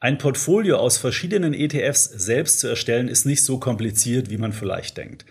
[0.00, 4.96] Ein Portfolio aus verschiedenen ETFs selbst zu erstellen, ist nicht so kompliziert, wie man vielleicht
[4.96, 5.24] denkt.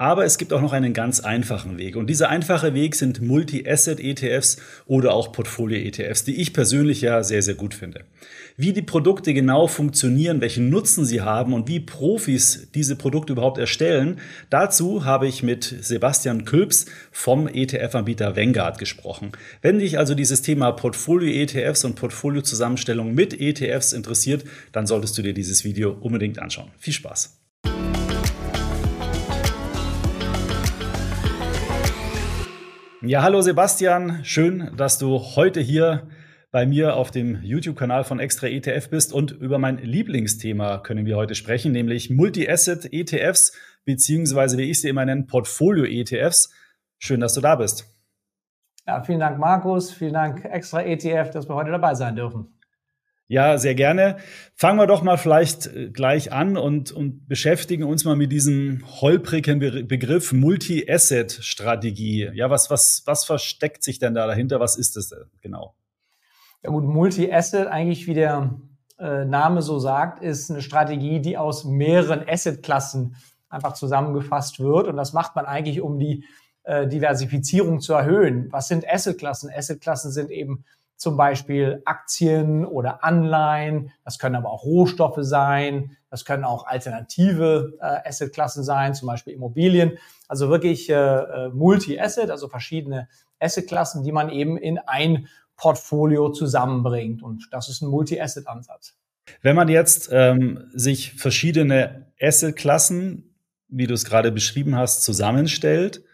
[0.00, 1.94] Aber es gibt auch noch einen ganz einfachen Weg.
[1.94, 7.52] Und dieser einfache Weg sind Multi-Asset-ETFs oder auch Portfolio-ETFs, die ich persönlich ja sehr, sehr
[7.52, 8.04] gut finde.
[8.56, 13.58] Wie die Produkte genau funktionieren, welchen Nutzen sie haben und wie Profis diese Produkte überhaupt
[13.58, 19.32] erstellen, dazu habe ich mit Sebastian Külps vom ETF-Anbieter Vanguard gesprochen.
[19.60, 25.34] Wenn dich also dieses Thema Portfolio-ETFs und Portfolio-Zusammenstellung mit ETFs interessiert, dann solltest du dir
[25.34, 26.70] dieses Video unbedingt anschauen.
[26.78, 27.39] Viel Spaß!
[33.02, 36.06] Ja, hallo Sebastian, schön, dass du heute hier
[36.50, 41.16] bei mir auf dem YouTube-Kanal von Extra ETF bist und über mein Lieblingsthema können wir
[41.16, 46.52] heute sprechen, nämlich Multi-Asset ETFs beziehungsweise wie ich sie immer nenne, Portfolio-ETFs.
[46.98, 47.86] Schön, dass du da bist.
[48.86, 49.90] Ja, vielen Dank, Markus.
[49.90, 52.59] Vielen Dank, Extra ETF, dass wir heute dabei sein dürfen.
[53.30, 54.16] Ja, sehr gerne.
[54.56, 58.82] Fangen wir doch mal vielleicht äh, gleich an und, und beschäftigen uns mal mit diesem
[59.00, 62.32] holprigen Begriff Multi-Asset-Strategie.
[62.34, 64.58] Ja, was, was, was versteckt sich denn da dahinter?
[64.58, 65.76] Was ist das denn genau?
[66.64, 68.58] Ja gut, Multi-Asset, eigentlich wie der
[68.98, 73.14] äh, Name so sagt, ist eine Strategie, die aus mehreren Asset-Klassen
[73.48, 74.88] einfach zusammengefasst wird.
[74.88, 76.24] Und das macht man eigentlich, um die
[76.64, 78.48] äh, Diversifizierung zu erhöhen.
[78.50, 79.52] Was sind Asset-Klassen?
[79.54, 80.64] Asset-Klassen sind eben
[81.00, 83.90] zum Beispiel Aktien oder Anleihen.
[84.04, 85.96] Das können aber auch Rohstoffe sein.
[86.10, 89.96] Das können auch alternative äh, Assetklassen sein, zum Beispiel Immobilien.
[90.28, 97.22] Also wirklich äh, äh, Multi-Asset, also verschiedene Assetklassen, die man eben in ein Portfolio zusammenbringt.
[97.22, 98.98] Und das ist ein Multi-Asset-Ansatz.
[99.40, 103.34] Wenn man jetzt ähm, sich verschiedene Assetklassen,
[103.68, 106.04] wie du es gerade beschrieben hast, zusammenstellt,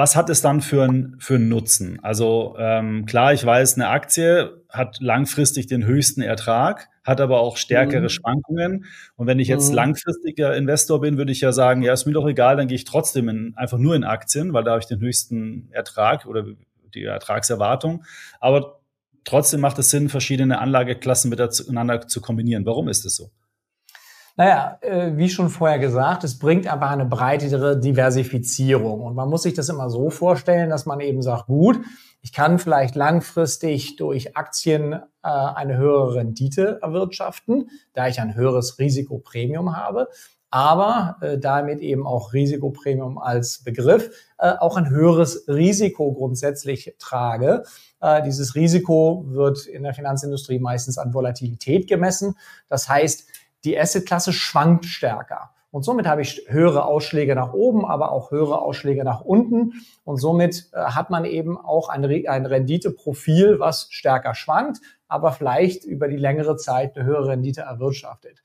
[0.00, 1.98] was hat es dann für einen für einen Nutzen?
[2.02, 7.58] Also ähm, klar, ich weiß, eine Aktie hat langfristig den höchsten Ertrag, hat aber auch
[7.58, 8.08] stärkere mhm.
[8.08, 8.86] Schwankungen.
[9.16, 9.74] Und wenn ich jetzt mhm.
[9.74, 12.84] langfristiger Investor bin, würde ich ja sagen, ja, ist mir doch egal, dann gehe ich
[12.84, 16.46] trotzdem in, einfach nur in Aktien, weil da habe ich den höchsten Ertrag oder
[16.94, 18.04] die Ertragserwartung.
[18.40, 18.80] Aber
[19.24, 22.64] trotzdem macht es Sinn, verschiedene Anlageklassen miteinander zu kombinieren.
[22.64, 23.32] Warum ist es so?
[24.40, 29.02] Naja, äh, wie schon vorher gesagt, es bringt aber eine breitere Diversifizierung.
[29.02, 31.78] Und man muss sich das immer so vorstellen, dass man eben sagt, gut,
[32.22, 38.78] ich kann vielleicht langfristig durch Aktien äh, eine höhere Rendite erwirtschaften, da ich ein höheres
[38.78, 40.08] Risikopremium habe,
[40.48, 47.62] aber äh, damit eben auch Risikopremium als Begriff äh, auch ein höheres Risiko grundsätzlich trage.
[48.00, 52.36] Äh, dieses Risiko wird in der Finanzindustrie meistens an Volatilität gemessen.
[52.68, 53.26] Das heißt,
[53.64, 55.50] die Assetklasse schwankt stärker.
[55.70, 59.74] Und somit habe ich höhere Ausschläge nach oben, aber auch höhere Ausschläge nach unten.
[60.04, 65.84] Und somit äh, hat man eben auch ein, ein Renditeprofil, was stärker schwankt, aber vielleicht
[65.84, 68.42] über die längere Zeit eine höhere Rendite erwirtschaftet.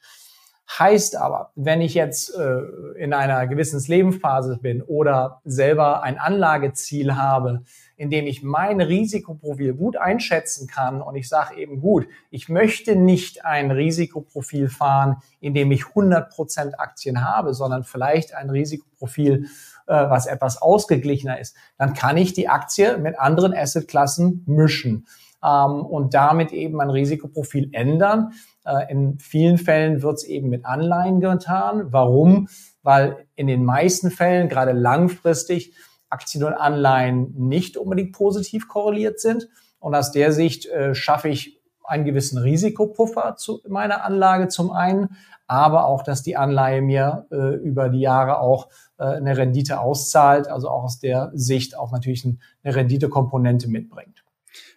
[0.67, 2.59] Heißt aber, wenn ich jetzt äh,
[2.97, 7.63] in einer gewissen Lebensphase bin oder selber ein Anlageziel habe,
[7.97, 12.95] in dem ich mein Risikoprofil gut einschätzen kann und ich sage eben gut, ich möchte
[12.95, 19.45] nicht ein Risikoprofil fahren, in dem ich 100% Aktien habe, sondern vielleicht ein Risikoprofil,
[19.87, 25.07] äh, was etwas ausgeglichener ist, dann kann ich die Aktie mit anderen Assetklassen mischen
[25.43, 28.33] ähm, und damit eben mein Risikoprofil ändern
[28.65, 31.87] äh, in vielen Fällen wird es eben mit Anleihen getan.
[31.91, 32.49] Warum?
[32.81, 35.73] Weil in den meisten Fällen, gerade langfristig,
[36.09, 39.47] Aktien und Anleihen nicht unbedingt positiv korreliert sind.
[39.79, 45.17] Und aus der Sicht äh, schaffe ich einen gewissen Risikopuffer zu meiner Anlage zum einen,
[45.47, 50.47] aber auch, dass die Anleihe mir äh, über die Jahre auch äh, eine Rendite auszahlt,
[50.47, 54.23] also auch aus der Sicht auch natürlich eine Renditekomponente mitbringt.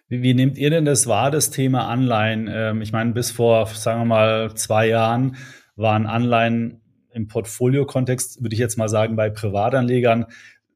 [0.07, 2.47] Wie, wie nehmt ihr denn das wahr, das Thema Anleihen?
[2.51, 5.37] Ähm, ich meine, bis vor, sagen wir mal, zwei Jahren
[5.75, 10.27] waren Anleihen im Portfolio-Kontext, würde ich jetzt mal sagen, bei Privatanlegern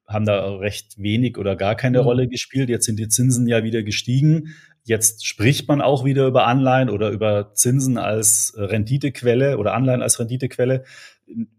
[0.08, 2.06] haben da recht wenig oder gar keine mhm.
[2.06, 2.70] Rolle gespielt.
[2.70, 4.56] Jetzt sind die Zinsen ja wieder gestiegen.
[4.84, 10.20] Jetzt spricht man auch wieder über Anleihen oder über Zinsen als Renditequelle oder Anleihen als
[10.20, 10.84] Renditequelle.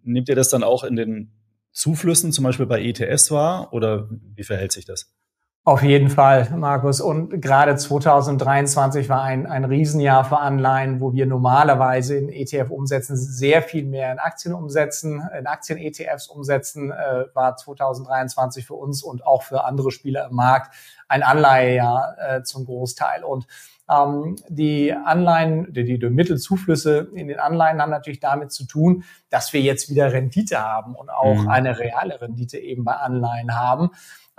[0.03, 1.33] Nehmt ihr das dann auch in den
[1.73, 5.15] Zuflüssen, zum Beispiel bei ETS wahr oder wie verhält sich das?
[5.67, 7.01] Auf jeden Fall, Markus.
[7.01, 13.17] Und gerade 2023 war ein, ein Riesenjahr für Anleihen, wo wir normalerweise in ETF umsetzen,
[13.17, 19.27] sehr viel mehr in Aktien umsetzen, in Aktien-ETFs umsetzen, äh, war 2023 für uns und
[19.27, 20.75] auch für andere Spieler im Markt
[21.09, 23.25] ein Anleihejahr äh, zum Großteil.
[23.25, 23.47] Und
[23.91, 29.53] ähm, die Anleihen, die, die Mittelzuflüsse in den Anleihen haben natürlich damit zu tun, dass
[29.53, 31.49] wir jetzt wieder Rendite haben und auch mhm.
[31.49, 33.91] eine reale Rendite eben bei Anleihen haben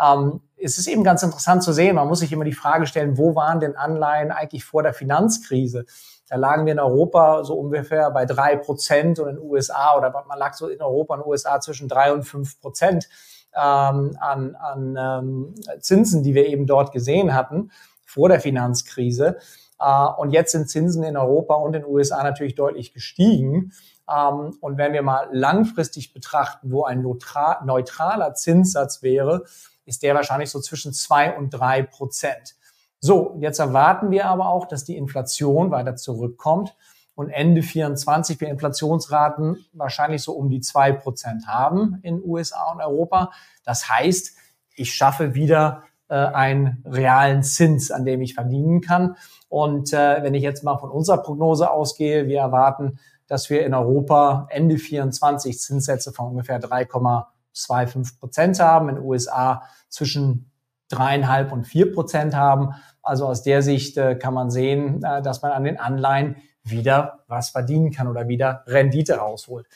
[0.01, 3.17] ähm, es ist eben ganz interessant zu sehen, man muss sich immer die Frage stellen,
[3.17, 5.85] wo waren denn Anleihen eigentlich vor der Finanzkrise?
[6.27, 10.11] Da lagen wir in Europa so ungefähr bei drei Prozent und in den USA oder
[10.27, 13.07] man lag so in Europa und USA zwischen drei und fünf Prozent
[13.53, 17.71] ähm, an, an ähm, Zinsen, die wir eben dort gesehen hatten
[18.15, 19.37] vor der Finanzkrise.
[19.79, 23.73] Äh, und jetzt sind Zinsen in Europa und in den USA natürlich deutlich gestiegen.
[24.09, 29.43] Ähm, und wenn wir mal langfristig betrachten, wo ein neutraler Zinssatz wäre,
[29.85, 32.55] ist der wahrscheinlich so zwischen zwei und drei Prozent.
[33.01, 36.73] So, jetzt erwarten wir aber auch, dass die Inflation weiter zurückkommt
[37.13, 42.81] und Ende 24 wir Inflationsraten wahrscheinlich so um die zwei Prozent haben in USA und
[42.81, 43.31] Europa.
[43.63, 44.37] Das heißt,
[44.75, 45.83] ich schaffe wieder
[46.15, 49.17] äh, einen realen Zins, an dem ich verdienen kann.
[49.49, 53.73] Und äh, wenn ich jetzt mal von unserer Prognose ausgehe, wir erwarten, dass wir in
[53.73, 60.51] Europa Ende 24 Zinssätze von ungefähr 3,25 Prozent haben, in den USA zwischen
[60.87, 62.75] dreieinhalb und vier Prozent haben.
[63.01, 67.25] Also aus der Sicht äh, kann man sehen, äh, dass man an den Anleihen wieder
[67.27, 69.67] was verdienen kann oder wieder Rendite rausholt.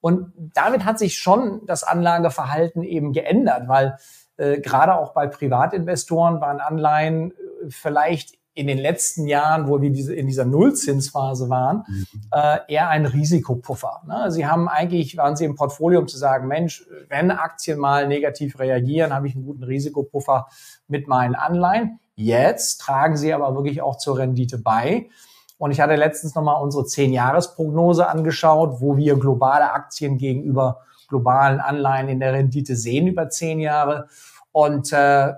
[0.00, 3.96] Und damit hat sich schon das Anlageverhalten eben geändert, weil
[4.38, 7.34] äh, gerade auch bei Privatinvestoren waren Anleihen äh,
[7.68, 12.06] vielleicht in den letzten Jahren, wo wir diese, in dieser Nullzinsphase waren, mhm.
[12.32, 14.02] äh, eher ein Risikopuffer.
[14.06, 14.32] Ne?
[14.32, 18.58] Sie haben eigentlich, waren sie im Portfolio, um zu sagen, Mensch, wenn Aktien mal negativ
[18.58, 20.48] reagieren, habe ich einen guten Risikopuffer
[20.88, 22.00] mit meinen Anleihen.
[22.16, 25.08] Jetzt tragen sie aber wirklich auch zur Rendite bei.
[25.56, 32.08] Und ich hatte letztens nochmal unsere 10-Jahres-Prognose angeschaut, wo wir globale Aktien gegenüber globalen Anleihen
[32.08, 34.08] in der Rendite sehen über 10 Jahre.
[34.52, 35.32] Und äh,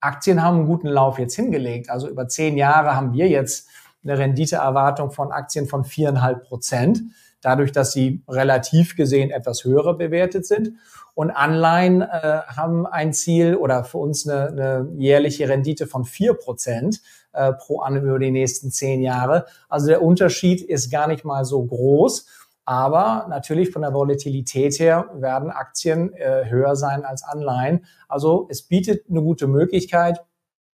[0.00, 1.90] Aktien haben einen guten Lauf jetzt hingelegt.
[1.90, 3.68] Also über zehn Jahre haben wir jetzt
[4.04, 7.02] eine Renditeerwartung von Aktien von viereinhalb Prozent,
[7.40, 10.74] dadurch, dass sie relativ gesehen etwas höher bewertet sind.
[11.14, 12.06] Und Anleihen äh,
[12.46, 17.00] haben ein Ziel oder für uns eine, eine jährliche Rendite von vier Prozent
[17.32, 19.46] äh, pro Anno über die nächsten zehn Jahre.
[19.68, 22.26] Also der Unterschied ist gar nicht mal so groß.
[22.66, 27.86] Aber natürlich von der Volatilität her werden Aktien äh, höher sein als Anleihen.
[28.08, 30.18] Also es bietet eine gute Möglichkeit,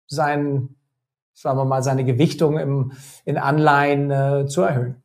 [0.05, 0.75] sein,
[1.33, 2.91] sagen wir mal, seine Gewichtung im,
[3.23, 5.01] in Anleihen äh, zu erhöhen.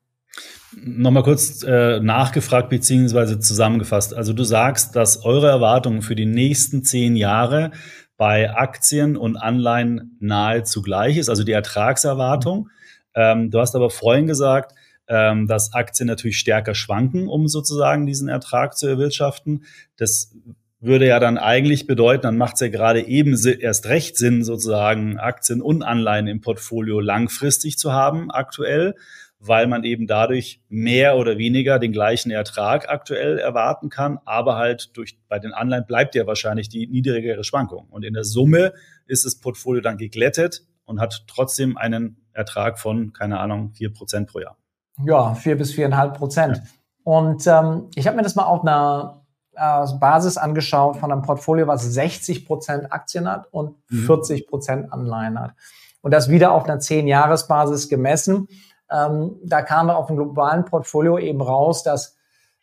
[0.74, 4.12] Nochmal kurz äh, nachgefragt beziehungsweise zusammengefasst.
[4.12, 7.70] Also du sagst, dass eure Erwartungen für die nächsten zehn Jahre
[8.16, 12.70] bei Aktien und Anleihen nahezu gleich ist, also die Ertragserwartung.
[13.14, 14.74] Ähm, du hast aber vorhin gesagt,
[15.12, 19.64] ähm, dass Aktien natürlich stärker schwanken, um sozusagen diesen Ertrag zu erwirtschaften.
[19.98, 20.34] Das
[20.80, 25.18] würde ja dann eigentlich bedeuten, dann macht es ja gerade eben erst recht Sinn, sozusagen
[25.18, 28.94] Aktien und Anleihen im Portfolio langfristig zu haben, aktuell,
[29.38, 34.96] weil man eben dadurch mehr oder weniger den gleichen Ertrag aktuell erwarten kann, aber halt
[34.96, 37.86] durch, bei den Anleihen bleibt ja wahrscheinlich die niedrigere Schwankung.
[37.90, 38.72] Und in der Summe
[39.06, 44.28] ist das Portfolio dann geglättet und hat trotzdem einen Ertrag von, keine Ahnung, vier Prozent
[44.28, 44.56] pro Jahr.
[45.04, 46.58] Ja, vier bis viereinhalb Prozent.
[46.58, 46.62] Ja.
[47.04, 49.22] Und ähm, ich habe mir das mal auf einer
[49.54, 54.04] äh, Basis angeschaut von einem Portfolio, was 60 Prozent Aktien hat und mhm.
[54.04, 55.54] 40 Prozent Anleihen hat.
[56.00, 58.48] Und das wieder auf einer 10-Jahres-Basis gemessen.
[58.90, 62.16] Ähm, da kam auf dem globalen Portfolio eben raus, dass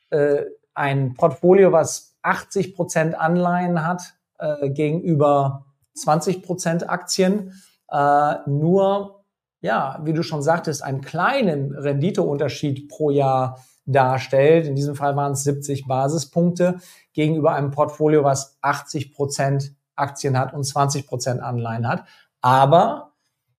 [0.10, 0.44] äh,
[0.74, 5.66] ein Portfolio, was 80 Prozent Anleihen hat, äh, gegenüber
[5.96, 7.54] 20 Prozent Aktien,
[7.90, 9.19] äh, nur
[9.62, 14.68] ja, wie du schon sagtest, einen kleinen Renditeunterschied pro Jahr darstellt.
[14.68, 16.80] In diesem Fall waren es 70 Basispunkte
[17.14, 22.06] gegenüber einem Portfolio, was 80 Prozent Aktien hat und 20 Prozent Anleihen hat.
[22.42, 23.14] Aber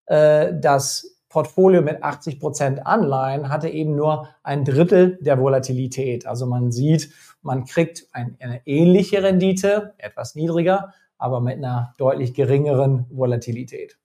[0.07, 6.26] äh, das Portfolio mit 80 Prozent Anleihen hatte eben nur ein Drittel der Volatilität.
[6.26, 7.11] Also man sieht,
[7.42, 14.00] man kriegt ein, eine ähnliche Rendite, etwas niedriger, aber mit einer deutlich geringeren Volatilität.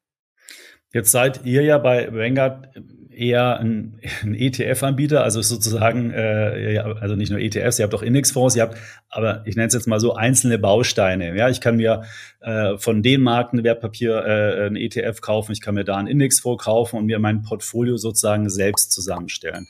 [0.96, 2.70] Jetzt seid ihr ja bei Vanguard
[3.12, 8.56] eher ein, ein ETF-Anbieter, also sozusagen, äh, also nicht nur ETFs, ihr habt auch Indexfonds,
[8.56, 8.78] ihr habt,
[9.10, 11.36] aber ich nenne es jetzt mal so einzelne Bausteine.
[11.36, 12.04] Ja, ich kann mir
[12.40, 16.64] äh, von den Marken Wertpapier äh, ein ETF kaufen, ich kann mir da ein Indexfonds
[16.64, 19.68] kaufen und mir mein Portfolio sozusagen selbst zusammenstellen.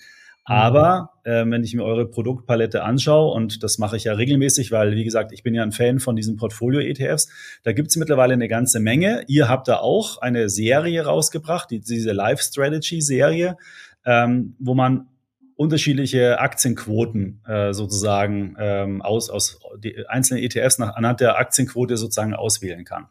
[0.47, 4.95] Aber äh, wenn ich mir eure Produktpalette anschaue, und das mache ich ja regelmäßig, weil,
[4.95, 7.29] wie gesagt, ich bin ja ein Fan von diesen Portfolio-ETFs,
[7.63, 9.23] da gibt es mittlerweile eine ganze Menge.
[9.27, 13.57] Ihr habt da auch eine Serie rausgebracht, die, diese Life Strategy-Serie,
[14.05, 15.07] ähm, wo man
[15.55, 22.35] unterschiedliche Aktienquoten äh, sozusagen ähm, aus, aus die einzelnen ETFs nach, anhand der Aktienquote sozusagen
[22.35, 23.07] auswählen kann.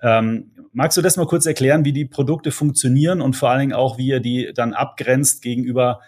[0.00, 3.72] Ähm, magst du das mal kurz erklären, wie die Produkte funktionieren und vor allen Dingen
[3.72, 6.00] auch, wie ihr die dann abgrenzt gegenüber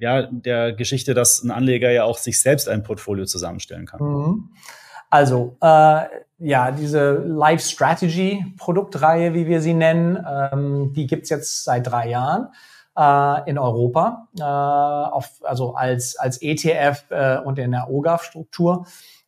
[0.00, 4.00] ja, der Geschichte, dass ein Anleger ja auch sich selbst ein Portfolio zusammenstellen kann.
[4.00, 4.50] Mhm.
[5.10, 6.02] Also, äh,
[6.40, 12.08] ja, diese Life Strategy Produktreihe, wie wir sie nennen, ähm, die gibt's jetzt seit drei
[12.08, 12.48] Jahren.
[12.98, 18.86] äh, in Europa, äh, auf, also als, als ETF äh, und in der OGAF-Struktur.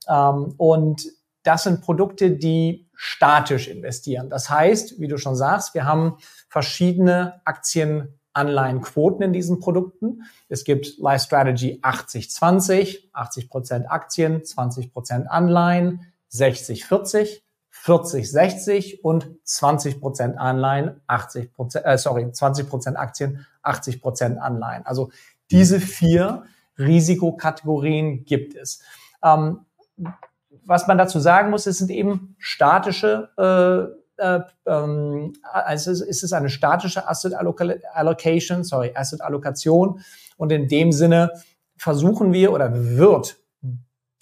[0.08, 1.06] Ähm, und
[1.44, 4.28] das sind Produkte, die statisch investieren.
[4.28, 6.16] Das heißt, wie du schon sagst, wir haben
[6.48, 10.22] verschiedene Aktien Anleihenquoten in diesen Produkten.
[10.48, 16.00] Es gibt Life Strategy 80-20, 80 Prozent Aktien, 20 Prozent Anleihen,
[16.32, 17.42] 60-40,
[17.84, 24.86] 40-60 und 20 Prozent Anleihen, 80 Prozent, äh, sorry, 20 Prozent Aktien, 80 Prozent Anleihen.
[24.86, 25.10] Also
[25.50, 26.44] diese vier
[26.78, 28.82] Risikokategorien gibt es.
[29.22, 29.66] Ähm,
[30.64, 36.32] was man dazu sagen muss, es sind eben statische äh, äh, ähm, also ist es
[36.32, 40.00] eine statische Asset Allocation, sorry, Asset Allokation.
[40.36, 41.32] Und in dem Sinne
[41.76, 43.36] versuchen wir oder wird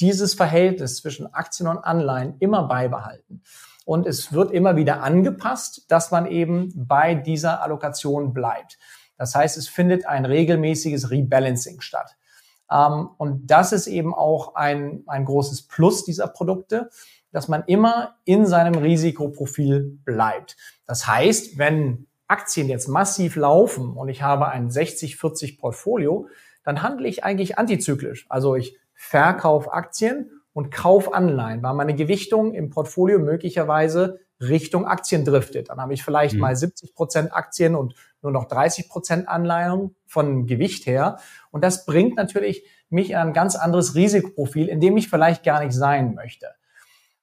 [0.00, 3.43] dieses Verhältnis zwischen Aktien und Anleihen immer beibehalten.
[3.85, 8.78] Und es wird immer wieder angepasst, dass man eben bei dieser Allokation bleibt.
[9.17, 12.17] Das heißt, es findet ein regelmäßiges Rebalancing statt.
[12.71, 16.90] Ähm, und das ist eben auch ein, ein großes Plus dieser Produkte,
[17.32, 20.56] dass man immer in seinem Risikoprofil bleibt.
[20.87, 26.28] Das heißt, wenn Aktien jetzt massiv laufen und ich habe ein 60-40 Portfolio,
[26.64, 28.26] dann handle ich eigentlich antizyklisch.
[28.28, 35.25] Also ich verkaufe Aktien und kauf Anleihen, weil meine Gewichtung im Portfolio möglicherweise Richtung Aktien
[35.25, 35.68] driftet.
[35.68, 36.40] Dann habe ich vielleicht mhm.
[36.40, 41.18] mal 70 Prozent Aktien und nur noch 30 Prozent Anleihen von Gewicht her.
[41.50, 45.62] Und das bringt natürlich mich in ein ganz anderes Risikoprofil, in dem ich vielleicht gar
[45.62, 46.49] nicht sein möchte.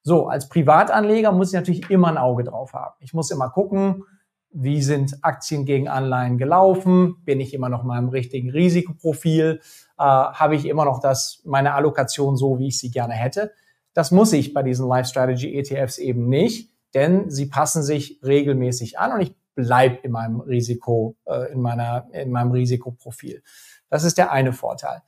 [0.07, 2.93] So, als Privatanleger muss ich natürlich immer ein Auge drauf haben.
[2.99, 4.03] Ich muss immer gucken,
[4.51, 7.15] wie sind Aktien gegen Anleihen gelaufen?
[7.25, 9.61] Bin ich immer noch mal im richtigen Risikoprofil?
[9.97, 13.51] Äh, Habe ich immer noch das, meine Allokation so, wie ich sie gerne hätte?
[13.95, 18.99] Das muss ich bei diesen Life Strategy ETFs eben nicht, denn sie passen sich regelmäßig
[18.99, 23.41] an und ich bleibe in meinem Risiko, äh, in meiner, in meinem Risikoprofil.
[23.89, 25.01] Das ist der eine Vorteil.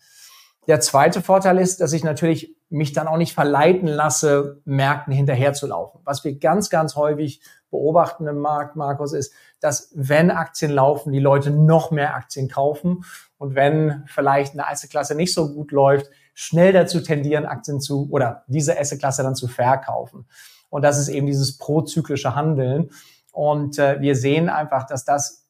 [0.66, 6.02] Der zweite Vorteil ist, dass ich natürlich mich dann auch nicht verleiten lasse, Märkten hinterherzulaufen.
[6.04, 11.20] Was wir ganz, ganz häufig beobachten im Markt, Markus, ist, dass wenn Aktien laufen, die
[11.20, 13.04] Leute noch mehr Aktien kaufen
[13.38, 18.44] und wenn vielleicht eine Assetklasse nicht so gut läuft, schnell dazu tendieren, Aktien zu oder
[18.48, 20.28] diese Assetklasse dann zu verkaufen.
[20.70, 22.92] Und das ist eben dieses prozyklische Handeln.
[23.32, 25.47] Und äh, wir sehen einfach, dass das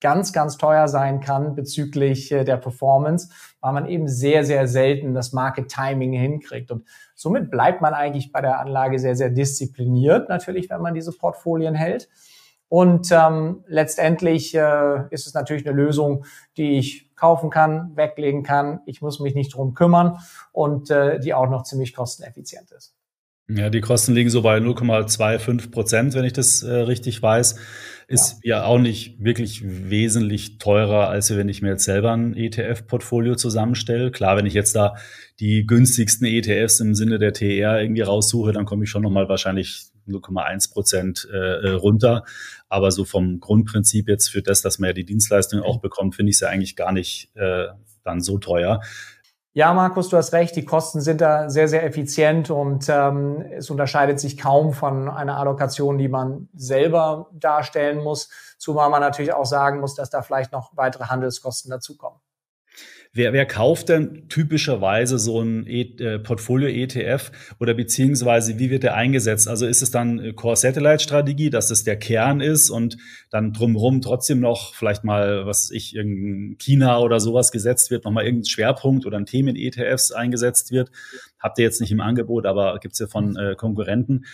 [0.00, 3.30] ganz, ganz teuer sein kann bezüglich äh, der Performance,
[3.60, 6.70] weil man eben sehr, sehr selten das Market Timing hinkriegt.
[6.70, 11.12] Und somit bleibt man eigentlich bei der Anlage sehr, sehr diszipliniert, natürlich, wenn man diese
[11.12, 12.08] Portfolien hält.
[12.68, 16.24] Und ähm, letztendlich äh, ist es natürlich eine Lösung,
[16.56, 18.80] die ich kaufen kann, weglegen kann.
[18.86, 20.18] Ich muss mich nicht drum kümmern
[20.52, 22.94] und äh, die auch noch ziemlich kosteneffizient ist.
[23.56, 27.56] Ja, die Kosten liegen so bei 0,25 Prozent, wenn ich das äh, richtig weiß.
[28.06, 28.58] Ist ja.
[28.58, 28.64] ja.
[28.64, 34.10] auch nicht wirklich wesentlich teurer, als wenn ich mir jetzt selber ein ETF-Portfolio zusammenstelle.
[34.10, 34.94] Klar, wenn ich jetzt da
[35.38, 39.90] die günstigsten ETFs im Sinne der TR irgendwie raussuche, dann komme ich schon nochmal wahrscheinlich
[40.08, 42.24] 0,1 Prozent äh, äh, runter.
[42.68, 46.30] Aber so vom Grundprinzip jetzt für das, dass man ja die Dienstleistung auch bekommt, finde
[46.30, 47.66] ich es ja eigentlich gar nicht äh,
[48.04, 48.80] dann so teuer.
[49.52, 50.54] Ja, Markus, du hast recht.
[50.54, 55.38] Die Kosten sind da sehr, sehr effizient und ähm, es unterscheidet sich kaum von einer
[55.38, 58.28] Allokation, die man selber darstellen muss,
[58.58, 62.19] zumal man natürlich auch sagen muss, dass da vielleicht noch weitere Handelskosten dazukommen.
[63.12, 68.94] Wer, wer kauft denn typischerweise so ein e äh, Portfolio-ETF oder beziehungsweise wie wird der
[68.94, 69.48] eingesetzt?
[69.48, 72.98] Also ist es dann Core-Satellite-Strategie, dass es der Kern ist und
[73.28, 78.26] dann drumherum trotzdem noch vielleicht mal, was ich, irgendein China oder sowas gesetzt wird, nochmal
[78.26, 80.92] irgendein Schwerpunkt oder ein Themen ETFs eingesetzt wird?
[81.40, 84.24] Habt ihr jetzt nicht im Angebot, aber gibt's ja von äh, Konkurrenten.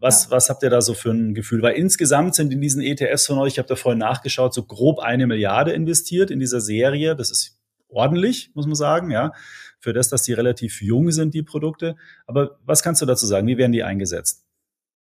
[0.00, 0.30] Was, ja.
[0.30, 1.60] was habt ihr da so für ein Gefühl?
[1.60, 5.00] Weil insgesamt sind in diesen ETFs von euch, ich habe da vorhin nachgeschaut, so grob
[5.00, 7.14] eine Milliarde investiert in dieser Serie.
[7.14, 7.58] Das ist
[7.92, 9.32] ordentlich, muss man sagen, ja,
[9.78, 11.96] für das, dass die relativ jung sind, die Produkte.
[12.26, 13.46] Aber was kannst du dazu sagen?
[13.46, 14.44] Wie werden die eingesetzt?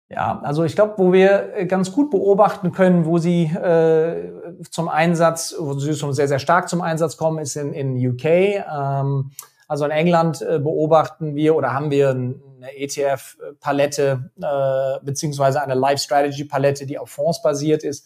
[0.08, 4.32] Ja, also ich glaube, wo wir äh, ganz gut beobachten können, wo sie äh,
[4.68, 8.24] zum Einsatz, wo sie schon sehr, sehr stark zum Einsatz kommen, ist in, in UK.
[8.24, 9.30] Ähm,
[9.68, 16.86] also in England äh, beobachten wir oder haben wir eine ETF-Palette äh, beziehungsweise eine Life-Strategy-Palette,
[16.86, 18.04] die auf Fonds basiert ist,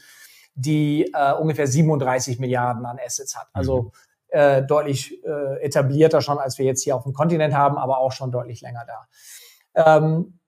[0.54, 3.48] die äh, ungefähr 37 Milliarden an Assets hat.
[3.54, 3.90] Also mhm
[4.34, 8.10] äh, deutlich äh, etablierter schon, als wir jetzt hier auf dem Kontinent haben, aber auch
[8.10, 9.96] schon deutlich länger da.
[9.96, 10.40] Ähm,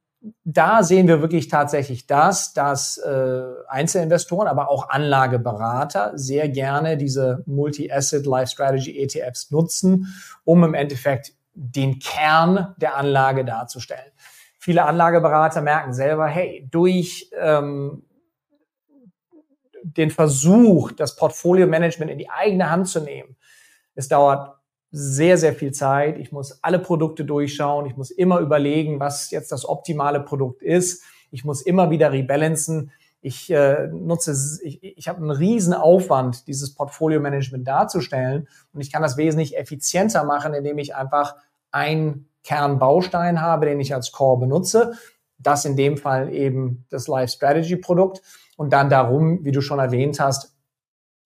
[0.42, 7.44] da sehen wir wirklich tatsächlich das, dass äh, Einzelinvestoren, aber auch Anlageberater sehr gerne diese
[7.46, 10.08] Multi-Asset Life Strategy ETFs nutzen,
[10.42, 14.10] um im Endeffekt den Kern der Anlage darzustellen.
[14.58, 18.02] Viele Anlageberater merken selber, hey, durch ähm,
[19.84, 23.35] den Versuch, das Portfolio-Management in die eigene Hand zu nehmen,
[23.96, 24.56] es dauert
[24.92, 26.18] sehr, sehr viel Zeit.
[26.18, 27.86] Ich muss alle Produkte durchschauen.
[27.86, 31.02] Ich muss immer überlegen, was jetzt das optimale Produkt ist.
[31.30, 32.92] Ich muss immer wieder rebalancen.
[33.20, 38.48] Ich äh, nutze, ich, ich habe einen riesen Aufwand, dieses Portfolio-Management darzustellen.
[38.72, 41.34] Und ich kann das wesentlich effizienter machen, indem ich einfach
[41.72, 44.92] einen Kernbaustein habe, den ich als Core benutze.
[45.38, 48.22] Das in dem Fall eben das Life Strategy Produkt.
[48.56, 50.54] Und dann darum, wie du schon erwähnt hast,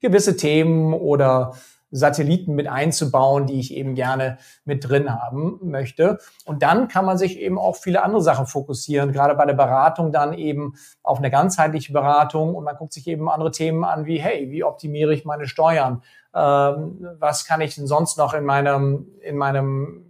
[0.01, 1.53] gewisse Themen oder
[1.91, 6.19] Satelliten mit einzubauen, die ich eben gerne mit drin haben möchte.
[6.45, 10.13] Und dann kann man sich eben auch viele andere Sachen fokussieren, gerade bei der Beratung
[10.13, 14.21] dann eben auf eine ganzheitliche Beratung und man guckt sich eben andere Themen an wie,
[14.21, 16.03] hey, wie optimiere ich meine Steuern?
[16.35, 20.07] Ähm, was kann ich denn sonst noch in meinem, in meinem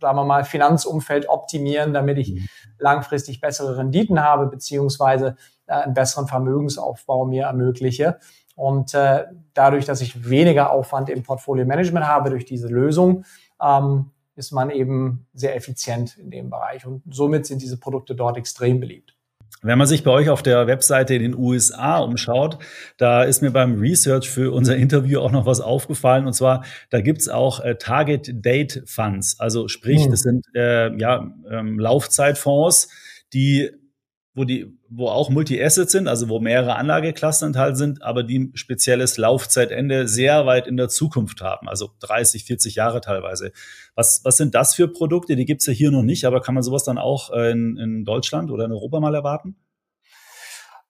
[0.00, 2.48] sagen wir mal, Finanzumfeld optimieren, damit ich mhm.
[2.78, 5.36] langfristig bessere Renditen habe, beziehungsweise
[5.66, 8.18] äh, einen besseren Vermögensaufbau mir ermögliche.
[8.60, 9.24] Und äh,
[9.54, 13.24] dadurch, dass ich weniger Aufwand im Portfolio-Management habe durch diese Lösung,
[13.58, 16.84] ähm, ist man eben sehr effizient in dem Bereich.
[16.84, 19.16] Und somit sind diese Produkte dort extrem beliebt.
[19.62, 22.58] Wenn man sich bei euch auf der Webseite in den USA umschaut,
[22.98, 26.26] da ist mir beim Research für unser Interview auch noch was aufgefallen.
[26.26, 29.40] Und zwar, da gibt's auch äh, Target Date Funds.
[29.40, 30.10] Also sprich, hm.
[30.10, 32.90] das sind äh, ja ähm, Laufzeitfonds,
[33.32, 33.70] die
[34.40, 39.18] wo die, wo auch Multi-Assets sind, also wo mehrere Anlageklassen enthalten sind, aber die spezielles
[39.18, 43.52] Laufzeitende sehr weit in der Zukunft haben, also 30, 40 Jahre teilweise.
[43.94, 45.36] Was, was sind das für Produkte?
[45.36, 48.04] Die gibt's ja hier noch nicht, aber kann man sowas dann auch äh, in, in
[48.06, 49.56] Deutschland oder in Europa mal erwarten?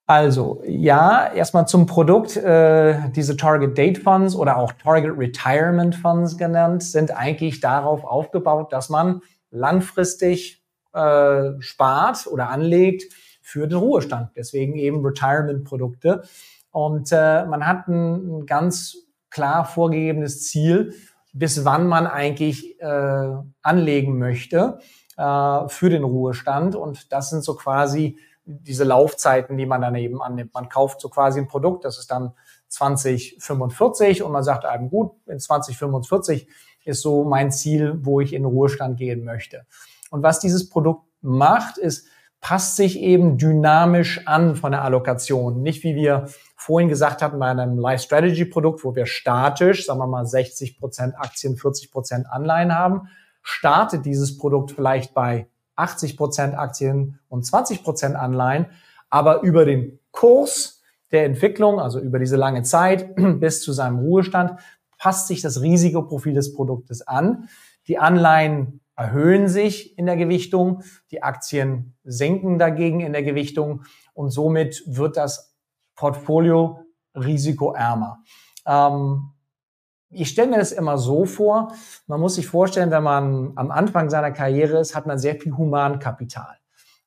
[0.07, 2.37] Also ja, erstmal zum Produkt.
[2.37, 8.73] Äh, diese Target Date Funds oder auch Target Retirement Funds genannt, sind eigentlich darauf aufgebaut,
[8.73, 13.13] dass man langfristig äh, spart oder anlegt
[13.51, 14.31] für den Ruhestand.
[14.37, 16.23] Deswegen eben Retirement-Produkte.
[16.71, 18.97] Und äh, man hat ein, ein, ganz
[19.29, 20.95] klar vorgegebenes Ziel,
[21.33, 24.79] bis wann man eigentlich äh, anlegen möchte
[25.17, 26.77] äh, für den Ruhestand.
[26.77, 30.55] Und das sind so quasi diese Laufzeiten, die man dann eben annimmt.
[30.55, 32.33] Man kauft so quasi ein Produkt, das ist dann
[32.69, 36.49] 2045 und man sagt einem, gut, in 2045
[36.85, 39.67] ist so mein Ziel, wo ich in den Ruhestand gehen möchte.
[40.11, 42.07] Und was dieses Produkt macht, ist,
[42.41, 45.63] passt sich eben dynamisch an von der Allokation.
[45.63, 50.01] Nicht wie wir vorhin gesagt hatten bei einem Life Strategy Produkt, wo wir statisch, sagen
[50.01, 53.09] wir mal 60 Prozent Aktien, 40 Prozent Anleihen haben,
[53.43, 58.67] startet dieses Produkt vielleicht bei 80 Prozent Aktien und 20 Prozent Anleihen,
[59.09, 64.61] aber über den Kurs der Entwicklung, also über diese lange Zeit bis zu seinem Ruhestand,
[64.99, 67.49] passt sich das Risikoprofil des Produktes an.
[67.89, 74.29] Die Anleihen erhöhen sich in der Gewichtung, die Aktien senken dagegen in der Gewichtung und
[74.29, 75.57] somit wird das
[75.95, 76.85] Portfolio
[77.15, 78.19] risikoärmer.
[78.67, 79.33] Ähm,
[80.11, 81.73] ich stelle mir das immer so vor,
[82.09, 85.57] man muss sich vorstellen, wenn man am Anfang seiner Karriere ist, hat man sehr viel
[85.57, 86.59] Humankapital.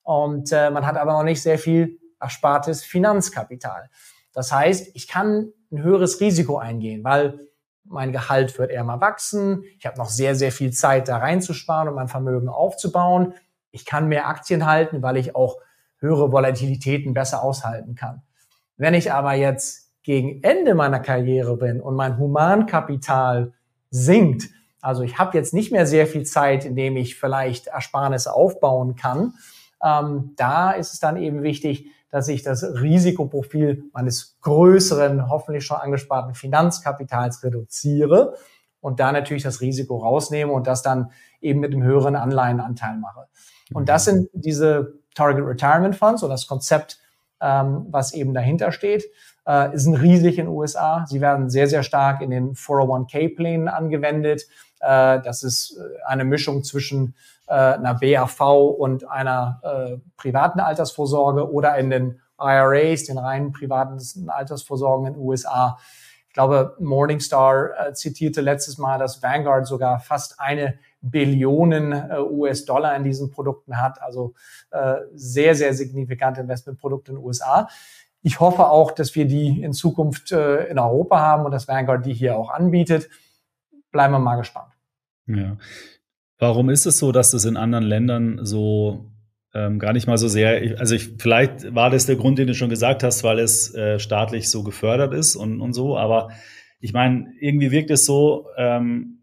[0.02, 3.88] Und äh, man hat aber noch nicht sehr viel erspartes Finanzkapital.
[4.32, 7.38] Das heißt, ich kann ein höheres Risiko eingehen, weil
[7.84, 11.88] mein Gehalt wird eher mal wachsen, ich habe noch sehr, sehr viel Zeit da reinzusparen
[11.88, 13.34] und mein Vermögen aufzubauen.
[13.70, 15.58] Ich kann mehr Aktien halten, weil ich auch
[15.98, 18.22] höhere Volatilitäten besser aushalten kann.
[18.76, 23.52] Wenn ich aber jetzt gegen Ende meiner Karriere bin und mein Humankapital
[23.90, 28.34] sinkt, also ich habe jetzt nicht mehr sehr viel Zeit, in dem ich vielleicht Ersparnisse
[28.34, 29.34] aufbauen kann,
[29.82, 35.78] ähm, da ist es dann eben wichtig, dass ich das Risikoprofil meines größeren, hoffentlich schon
[35.78, 38.36] angesparten Finanzkapitals reduziere
[38.80, 43.26] und da natürlich das Risiko rausnehme und das dann eben mit einem höheren Anleihenanteil mache.
[43.72, 47.00] Und das sind diese Target Retirement Funds und das Konzept,
[47.40, 49.06] ähm, was eben dahinter steht,
[49.46, 51.04] äh, sind riesig in den USA.
[51.06, 54.46] Sie werden sehr, sehr stark in den 401k-Plänen angewendet.
[54.80, 57.14] Äh, das ist äh, eine Mischung zwischen
[57.46, 58.40] äh, einer BAV
[58.78, 65.22] und einer äh, privaten Altersvorsorge oder in den IRAs, den reinen privaten Altersvorsorgen in den
[65.22, 65.78] USA.
[66.28, 71.92] Ich glaube, Morningstar äh, zitierte letztes Mal, dass Vanguard sogar fast eine Billionen
[72.30, 74.00] US-Dollar in diesen Produkten hat.
[74.00, 74.32] Also
[74.70, 77.68] äh, sehr, sehr signifikante Investmentprodukte in den USA.
[78.24, 82.06] Ich hoffe auch, dass wir die in Zukunft äh, in Europa haben und dass Vanguard
[82.06, 83.10] die hier auch anbietet.
[83.92, 84.72] Bleiben wir mal gespannt.
[85.26, 85.58] Ja.
[86.38, 89.10] Warum ist es so, dass das in anderen Ländern so
[89.52, 92.54] ähm, gar nicht mal so sehr, also ich, vielleicht war das der Grund, den du
[92.54, 96.30] schon gesagt hast, weil es äh, staatlich so gefördert ist und, und so, aber
[96.80, 99.20] ich meine, irgendwie wirkt es so, ähm,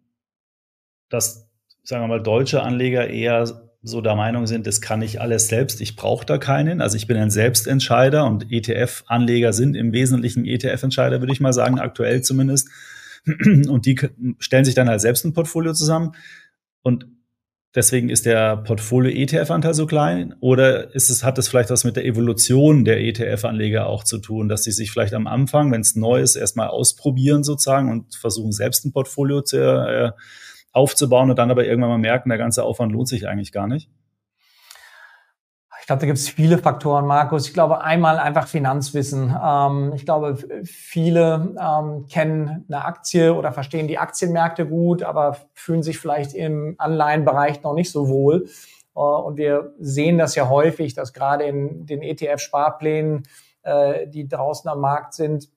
[1.09, 1.49] dass,
[1.83, 5.81] sagen wir mal, deutsche Anleger eher so der Meinung sind, das kann ich alles selbst,
[5.81, 6.81] ich brauche da keinen.
[6.81, 11.79] Also ich bin ein Selbstentscheider und ETF-Anleger sind im Wesentlichen ETF-Entscheider, würde ich mal sagen,
[11.79, 12.69] aktuell zumindest.
[13.25, 13.99] Und die
[14.39, 16.13] stellen sich dann halt selbst ein Portfolio zusammen.
[16.81, 17.05] Und
[17.75, 20.35] deswegen ist der Portfolio-ETF-Anteil so klein?
[20.39, 24.49] Oder ist es, hat es vielleicht was mit der Evolution der ETF-Anleger auch zu tun,
[24.49, 28.51] dass sie sich vielleicht am Anfang, wenn es neu ist, erstmal ausprobieren sozusagen und versuchen,
[28.51, 30.11] selbst ein Portfolio zu, äh,
[30.71, 33.89] aufzubauen und dann aber irgendwann mal merken, der ganze Aufwand lohnt sich eigentlich gar nicht?
[35.81, 37.47] Ich glaube, da gibt es viele Faktoren, Markus.
[37.47, 39.35] Ich glaube, einmal einfach Finanzwissen.
[39.43, 45.81] Ähm, ich glaube, viele ähm, kennen eine Aktie oder verstehen die Aktienmärkte gut, aber fühlen
[45.81, 48.47] sich vielleicht im Anleihenbereich noch nicht so wohl.
[48.95, 53.23] Äh, und wir sehen das ja häufig, dass gerade in den ETF-Sparplänen,
[53.63, 55.49] äh, die draußen am Markt sind,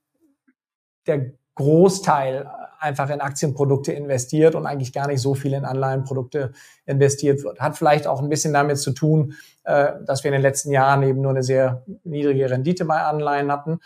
[1.07, 2.51] der Großteil
[2.85, 6.53] einfach in Aktienprodukte investiert und eigentlich gar nicht so viel in Anleihenprodukte
[6.87, 7.61] investiert wird.
[7.61, 11.03] Hat vielleicht auch ein bisschen damit zu tun, äh, dass wir in den letzten Jahren
[11.03, 13.81] eben nur eine sehr niedrige Rendite bei Anleihen hatten.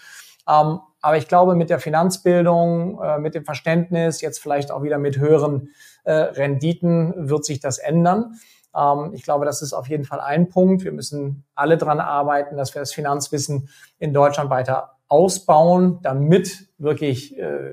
[0.49, 4.99] Ähm, aber ich glaube, mit der Finanzbildung, äh, mit dem Verständnis, jetzt vielleicht auch wieder
[4.99, 5.71] mit höheren
[6.05, 8.35] äh, Renditen wird sich das ändern.
[8.77, 10.83] Ähm, ich glaube, das ist auf jeden Fall ein Punkt.
[10.85, 17.37] Wir müssen alle dran arbeiten, dass wir das Finanzwissen in Deutschland weiter ausbauen, damit wirklich
[17.38, 17.73] äh,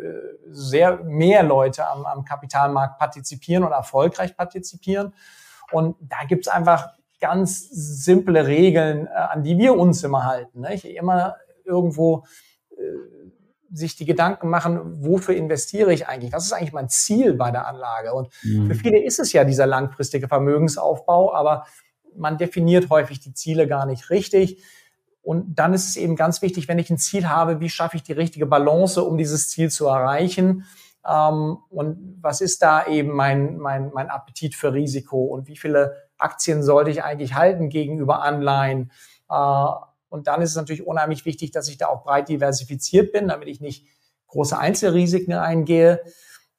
[0.49, 5.13] sehr mehr Leute am, am Kapitalmarkt partizipieren und erfolgreich partizipieren.
[5.71, 10.61] Und da gibt's einfach ganz simple Regeln, äh, an die wir uns immer halten.
[10.61, 10.85] Nicht?
[10.85, 12.25] Immer irgendwo
[12.71, 12.83] äh,
[13.71, 16.31] sich die Gedanken machen, wofür investiere ich eigentlich?
[16.31, 18.13] Was ist eigentlich mein Ziel bei der Anlage?
[18.13, 18.67] Und mhm.
[18.67, 21.65] für viele ist es ja dieser langfristige Vermögensaufbau, aber
[22.15, 24.63] man definiert häufig die Ziele gar nicht richtig.
[25.25, 28.03] Und dann ist es eben ganz wichtig, wenn ich ein Ziel habe, wie schaffe ich
[28.03, 30.65] die richtige Balance, um dieses Ziel zu erreichen?
[31.03, 35.23] Ähm, und was ist da eben mein, mein, mein Appetit für Risiko?
[35.23, 38.91] Und wie viele Aktien sollte ich eigentlich halten gegenüber Anleihen?
[39.27, 39.67] Äh,
[40.09, 43.47] und dann ist es natürlich unheimlich wichtig, dass ich da auch breit diversifiziert bin, damit
[43.47, 43.87] ich nicht
[44.27, 46.01] große Einzelrisiken eingehe.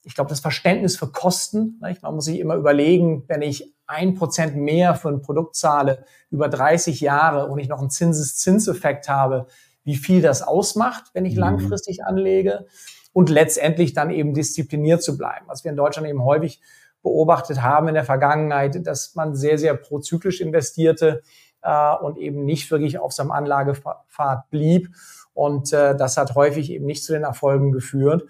[0.07, 2.03] Ich glaube, das Verständnis für Kosten, nicht?
[2.03, 6.49] man muss sich immer überlegen, wenn ich ein Prozent mehr für ein Produkt zahle über
[6.49, 9.47] 30 Jahre und ich noch einen Zinseszinseffekt habe,
[9.83, 11.41] wie viel das ausmacht, wenn ich mhm.
[11.41, 12.67] langfristig anlege
[13.13, 15.47] und letztendlich dann eben diszipliniert zu bleiben.
[15.49, 16.61] Was wir in Deutschland eben häufig
[17.03, 21.23] beobachtet haben in der Vergangenheit, dass man sehr, sehr prozyklisch investierte
[21.63, 24.95] äh, und eben nicht wirklich auf seinem Anlagepfad blieb.
[25.35, 28.25] Und äh, das hat häufig eben nicht zu den Erfolgen geführt.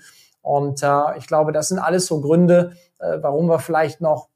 [0.47, 4.29] Und äh, ich glaube, das sind alles so Gründe, äh, warum wir vielleicht noch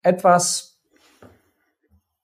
[0.00, 0.78] etwas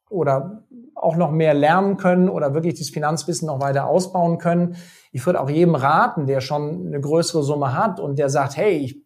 [0.09, 0.63] oder
[0.95, 4.77] auch noch mehr lernen können oder wirklich das Finanzwissen noch weiter ausbauen können.
[5.11, 8.77] Ich würde auch jedem raten, der schon eine größere Summe hat und der sagt, hey,
[8.77, 9.03] ich,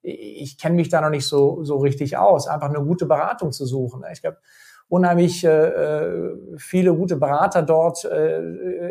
[0.00, 3.66] ich kenne mich da noch nicht so, so richtig aus, einfach eine gute Beratung zu
[3.66, 4.04] suchen.
[4.12, 4.38] Ich glaube,
[4.88, 8.38] unheimlich äh, äh, viele gute Berater dort äh,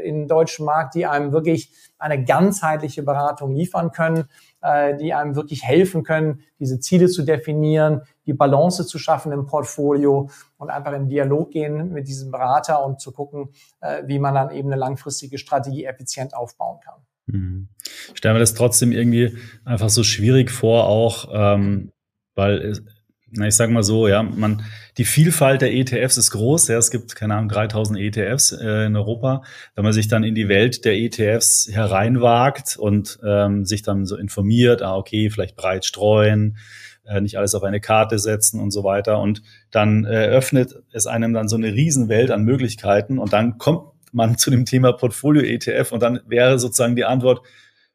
[0.03, 4.25] im deutschen Markt, die einem wirklich eine ganzheitliche Beratung liefern können,
[4.62, 9.45] äh, die einem wirklich helfen können, diese Ziele zu definieren, die Balance zu schaffen im
[9.45, 14.36] Portfolio und einfach im Dialog gehen mit diesem Berater und zu gucken, äh, wie man
[14.36, 16.99] dann eben eine langfristige Strategie effizient aufbauen kann.
[17.27, 17.69] Mhm.
[18.12, 21.91] Ich stelle mir das trotzdem irgendwie einfach so schwierig vor, auch ähm,
[22.36, 22.73] weil
[23.31, 24.63] na, ich sag mal so, ja, man,
[24.97, 26.67] die Vielfalt der ETFs ist groß.
[26.67, 29.43] Ja, es gibt, keine Ahnung, 3000 ETFs äh, in Europa.
[29.73, 34.15] Wenn man sich dann in die Welt der ETFs hereinwagt und ähm, sich dann so
[34.15, 36.57] informiert, ah, okay, vielleicht breit streuen,
[37.05, 39.19] äh, nicht alles auf eine Karte setzen und so weiter.
[39.19, 43.91] Und dann äh, öffnet es einem dann so eine Riesenwelt an Möglichkeiten und dann kommt
[44.11, 47.41] man zu dem Thema Portfolio ETF und dann wäre sozusagen die Antwort,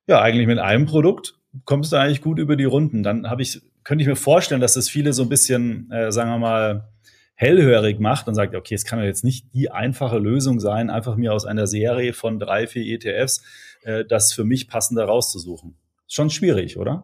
[0.06, 3.02] ja, eigentlich mit einem Produkt kommst du eigentlich gut über die Runden.
[3.02, 3.60] Dann habe ich
[3.90, 6.88] könnte ich mir vorstellen, dass das viele so ein bisschen, äh, sagen wir mal,
[7.34, 11.16] hellhörig macht und sagt, okay, es kann ja jetzt nicht die einfache Lösung sein, einfach
[11.16, 13.42] mir aus einer Serie von drei, vier ETFs
[13.82, 15.76] äh, das für mich passende rauszusuchen.
[16.06, 17.02] Ist schon schwierig, oder?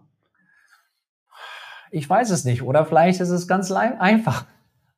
[1.91, 2.63] Ich weiß es nicht.
[2.63, 4.47] Oder vielleicht ist es ganz einfach.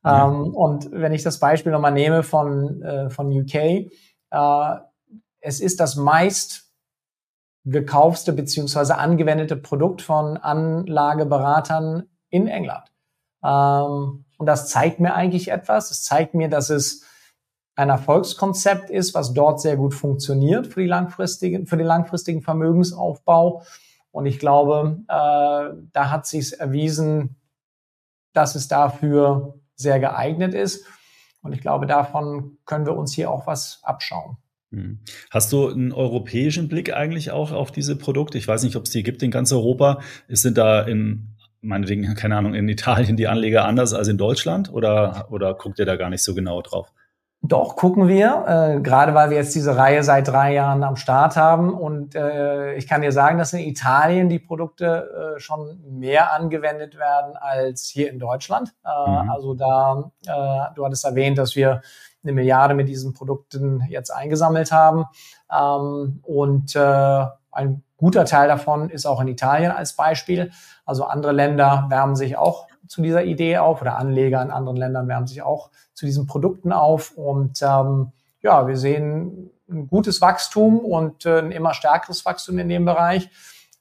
[0.05, 0.27] Ja.
[0.27, 3.89] Ähm, und wenn ich das Beispiel nochmal nehme von, äh, von UK, äh,
[5.39, 6.68] es ist das meist
[7.65, 12.85] gekaufte beziehungsweise angewendete Produkt von Anlageberatern in England.
[13.43, 15.91] Ähm, und das zeigt mir eigentlich etwas.
[15.91, 17.03] Es zeigt mir, dass es
[17.75, 23.63] ein Erfolgskonzept ist, was dort sehr gut funktioniert für, die langfristigen, für den langfristigen Vermögensaufbau.
[24.11, 27.37] Und ich glaube, äh, da hat sich erwiesen,
[28.33, 30.85] dass es dafür sehr geeignet ist.
[31.41, 34.37] Und ich glaube, davon können wir uns hier auch was abschauen.
[34.71, 34.99] Hm.
[35.31, 38.37] Hast du einen europäischen Blick eigentlich auch auf diese Produkte?
[38.37, 39.99] Ich weiß nicht, ob es die gibt in ganz Europa.
[40.27, 44.71] Es sind da in meinetwegen, keine Ahnung, in Italien die Anleger anders als in Deutschland
[44.71, 46.91] oder, oder guckt ihr da gar nicht so genau drauf?
[47.41, 51.37] Doch, gucken wir, äh, gerade weil wir jetzt diese Reihe seit drei Jahren am Start
[51.37, 51.73] haben.
[51.73, 56.97] Und äh, ich kann dir sagen, dass in Italien die Produkte äh, schon mehr angewendet
[56.97, 58.73] werden als hier in Deutschland.
[58.83, 59.29] Äh, mhm.
[59.29, 61.81] Also da, äh, du hattest erwähnt, dass wir
[62.23, 65.05] eine Milliarde mit diesen Produkten jetzt eingesammelt haben.
[65.51, 70.51] Ähm, und äh, ein guter Teil davon ist auch in Italien als Beispiel.
[70.85, 75.07] Also andere Länder wärmen sich auch zu dieser Idee auf oder Anleger in anderen Ländern
[75.07, 77.11] wärmen sich auch zu diesen Produkten auf.
[77.11, 82.69] Und ähm, ja, wir sehen ein gutes Wachstum und äh, ein immer stärkeres Wachstum in
[82.69, 83.29] dem Bereich.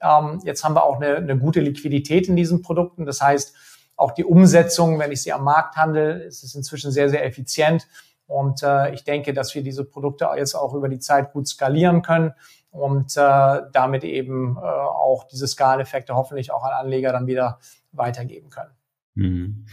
[0.01, 3.07] Ähm, jetzt haben wir auch eine, eine gute Liquidität in diesen Produkten.
[3.07, 3.55] Das heißt,
[3.97, 7.89] auch die Umsetzung, wenn ich sie am Markt handle, ist es inzwischen sehr, sehr effizient.
[8.29, 12.03] Und äh, ich denke, dass wir diese Produkte jetzt auch über die Zeit gut skalieren
[12.03, 12.35] können
[12.71, 17.59] und äh, damit eben äh, auch diese Skaleneffekte hoffentlich auch an Anleger dann wieder
[17.91, 18.71] weitergeben können.
[19.15, 19.65] Mhm.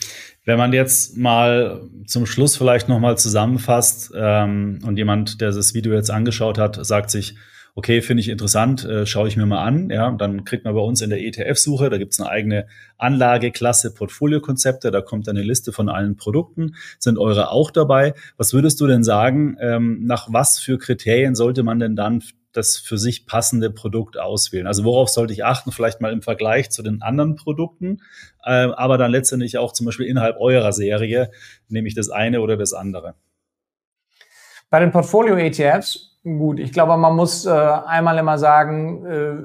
[0.45, 5.93] Wenn man jetzt mal zum Schluss vielleicht nochmal zusammenfasst ähm, und jemand, der das Video
[5.93, 7.37] jetzt angeschaut hat, sagt sich,
[7.75, 9.89] okay, finde ich interessant, äh, schaue ich mir mal an.
[9.89, 13.93] Ja, dann kriegt man bei uns in der ETF-Suche, da gibt es eine eigene Anlageklasse,
[13.93, 16.75] Portfoliokonzepte, da kommt eine Liste von allen Produkten.
[16.99, 18.13] Sind eure auch dabei?
[18.37, 22.77] Was würdest du denn sagen, ähm, nach was für Kriterien sollte man denn dann das
[22.77, 24.65] für sich passende Produkt auswählen.
[24.65, 28.01] Also worauf sollte ich achten, vielleicht mal im Vergleich zu den anderen Produkten,
[28.45, 31.31] äh, aber dann letztendlich auch zum Beispiel innerhalb eurer Serie,
[31.67, 33.15] nämlich das eine oder das andere.
[34.69, 39.35] Bei den Portfolio-ETFs, gut, ich glaube, man muss äh, einmal immer sagen, äh,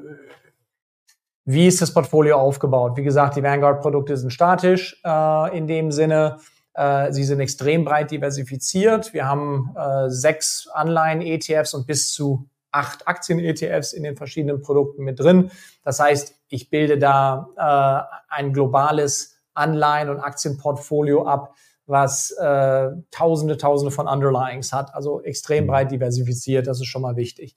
[1.44, 2.96] wie ist das Portfolio aufgebaut?
[2.96, 6.38] Wie gesagt, die Vanguard-Produkte sind statisch äh, in dem Sinne.
[6.74, 9.12] Äh, sie sind extrem breit diversifiziert.
[9.12, 15.18] Wir haben äh, sechs Anleihen-ETFs und bis zu acht Aktien-ETFs in den verschiedenen Produkten mit
[15.18, 15.50] drin.
[15.82, 21.54] Das heißt, ich bilde da äh, ein globales Anleihen- und Aktienportfolio ab,
[21.90, 25.68] was äh, Tausende, Tausende von Underlyings hat, also extrem mhm.
[25.68, 26.66] breit diversifiziert.
[26.66, 27.56] Das ist schon mal wichtig.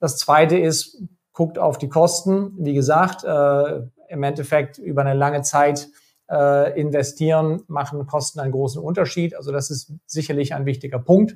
[0.00, 2.52] Das Zweite ist, guckt auf die Kosten.
[2.58, 5.88] Wie gesagt, äh, im Endeffekt über eine lange Zeit
[6.30, 9.36] äh, investieren, machen Kosten einen großen Unterschied.
[9.36, 11.34] Also das ist sicherlich ein wichtiger Punkt.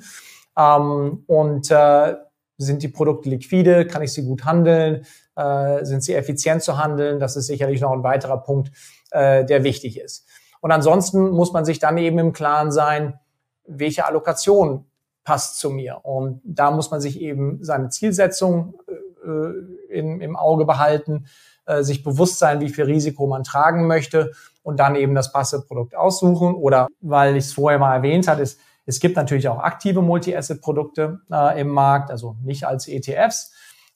[0.58, 2.16] Ähm, und äh,
[2.58, 3.86] sind die Produkte liquide?
[3.86, 5.06] Kann ich sie gut handeln?
[5.36, 7.20] Äh, sind sie effizient zu handeln?
[7.20, 8.72] Das ist sicherlich noch ein weiterer Punkt,
[9.12, 10.26] äh, der wichtig ist.
[10.62, 13.18] Und ansonsten muss man sich dann eben im Klaren sein,
[13.66, 14.86] welche Allokation
[15.24, 16.04] passt zu mir.
[16.04, 18.74] Und da muss man sich eben seine Zielsetzung
[19.24, 21.26] äh, in, im Auge behalten,
[21.66, 25.66] äh, sich bewusst sein, wie viel Risiko man tragen möchte und dann eben das passende
[25.66, 26.54] Produkt aussuchen.
[26.54, 31.20] Oder weil ich es vorher mal erwähnt hatte, ist es gibt natürlich auch aktive Multi-Asset-Produkte
[31.30, 33.52] äh, im Markt, also nicht als ETFs.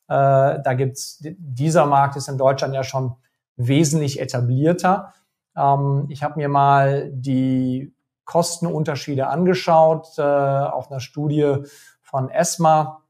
[0.08, 3.16] Äh, da gibt's dieser Markt ist in Deutschland ja schon
[3.56, 5.12] wesentlich etablierter.
[5.56, 7.92] Ähm, ich habe mir mal die
[8.24, 11.56] Kostenunterschiede angeschaut äh, auf einer Studie
[12.02, 13.02] von ESMA.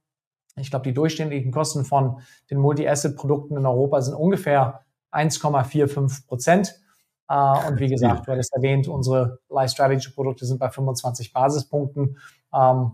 [0.57, 6.81] Ich glaube, die durchschnittlichen Kosten von den Multi-Asset-Produkten in Europa sind ungefähr 1,45 Prozent.
[7.29, 12.19] Äh, und wie gesagt, du hattest erwähnt, unsere Life Strategy Produkte sind bei 25 Basispunkten.
[12.55, 12.93] Ähm,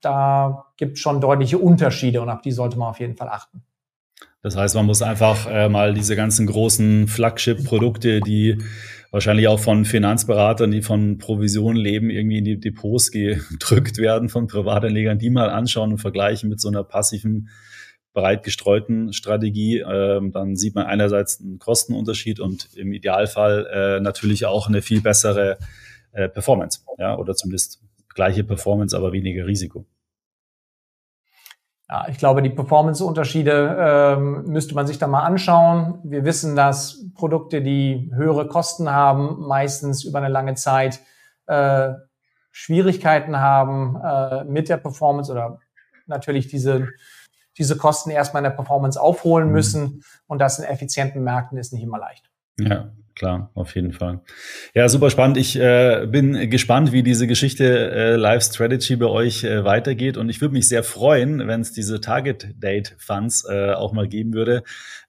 [0.00, 3.62] da gibt es schon deutliche Unterschiede und auf die sollte man auf jeden Fall achten.
[4.48, 8.56] Das heißt, man muss einfach äh, mal diese ganzen großen Flagship-Produkte, die
[9.10, 14.46] wahrscheinlich auch von Finanzberatern, die von Provisionen leben, irgendwie in die Depots gedrückt werden von
[14.46, 17.50] Privatanlegern, die mal anschauen und vergleichen mit so einer passiven
[18.14, 24.46] breit gestreuten Strategie, ähm, dann sieht man einerseits einen Kostenunterschied und im Idealfall äh, natürlich
[24.46, 25.58] auch eine viel bessere
[26.12, 27.82] äh, Performance, ja, oder zumindest
[28.14, 29.84] gleiche Performance, aber weniger Risiko.
[31.90, 36.00] Ja, ich glaube, die Performance-Unterschiede ähm, müsste man sich da mal anschauen.
[36.04, 41.00] Wir wissen, dass Produkte, die höhere Kosten haben, meistens über eine lange Zeit
[41.46, 41.92] äh,
[42.52, 45.60] Schwierigkeiten haben äh, mit der Performance oder
[46.06, 46.88] natürlich diese
[47.58, 49.54] diese Kosten erstmal in der Performance aufholen mhm.
[49.54, 50.04] müssen.
[50.26, 52.30] Und das in effizienten Märkten ist nicht immer leicht.
[52.58, 54.20] Ja, klar, auf jeden Fall.
[54.74, 55.36] Ja, super spannend.
[55.36, 60.16] Ich äh, bin gespannt, wie diese Geschichte äh, Live Strategy bei euch äh, weitergeht.
[60.16, 64.08] Und ich würde mich sehr freuen, wenn es diese Target Date Funds äh, auch mal
[64.08, 64.62] geben würde.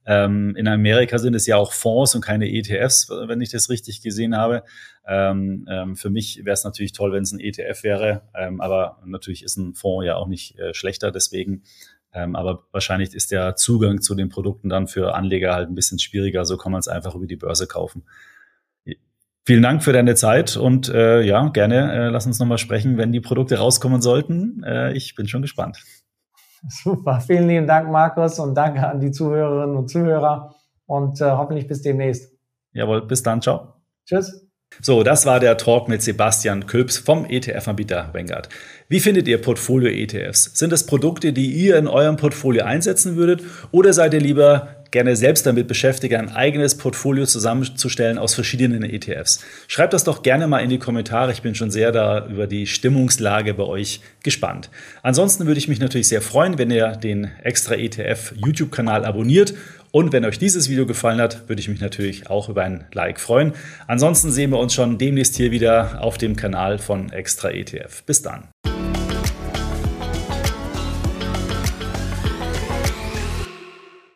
[0.05, 4.01] Ähm, in Amerika sind es ja auch Fonds und keine ETFs, wenn ich das richtig
[4.01, 4.63] gesehen habe.
[5.07, 8.23] Ähm, ähm, für mich wäre es natürlich toll, wenn es ein ETF wäre.
[8.35, 11.11] Ähm, aber natürlich ist ein Fonds ja auch nicht äh, schlechter.
[11.11, 11.63] Deswegen
[12.13, 15.99] ähm, aber wahrscheinlich ist der Zugang zu den Produkten dann für Anleger halt ein bisschen
[15.99, 16.45] schwieriger.
[16.45, 18.03] So kann man es einfach über die Börse kaufen.
[19.45, 23.11] Vielen Dank für deine Zeit und äh, ja, gerne äh, lass uns nochmal sprechen, wenn
[23.11, 24.63] die Produkte rauskommen sollten.
[24.63, 25.79] Äh, ich bin schon gespannt.
[26.67, 30.53] Super, vielen lieben Dank, Markus, und danke an die Zuhörerinnen und Zuhörer
[30.85, 32.31] und äh, hoffentlich bis demnächst.
[32.73, 33.73] Jawohl, bis dann, ciao.
[34.05, 34.48] Tschüss.
[34.81, 38.47] So, das war der Talk mit Sebastian Külps vom ETF-Anbieter Vanguard.
[38.87, 40.51] Wie findet ihr Portfolio-ETFs?
[40.53, 45.15] Sind es Produkte, die ihr in eurem Portfolio einsetzen würdet oder seid ihr lieber gerne
[45.15, 49.43] selbst damit beschäftigt, ein eigenes Portfolio zusammenzustellen aus verschiedenen ETFs?
[49.67, 51.31] Schreibt das doch gerne mal in die Kommentare.
[51.31, 54.69] Ich bin schon sehr da über die Stimmungslage bei euch gespannt.
[55.03, 59.53] Ansonsten würde ich mich natürlich sehr freuen, wenn ihr den Extra ETF YouTube-Kanal abonniert
[59.91, 63.19] und wenn euch dieses Video gefallen hat, würde ich mich natürlich auch über ein Like
[63.19, 63.53] freuen.
[63.87, 68.03] Ansonsten sehen wir uns schon demnächst hier wieder auf dem Kanal von Extra ETF.
[68.03, 68.49] Bis dann.